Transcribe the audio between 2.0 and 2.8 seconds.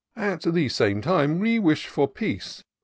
peace.